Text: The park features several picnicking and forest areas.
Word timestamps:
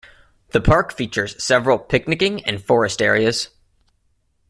The 0.49 0.61
park 0.61 0.91
features 0.91 1.35
several 1.43 1.77
picnicking 1.77 2.43
and 2.45 2.59
forest 2.59 3.03
areas. 3.03 3.49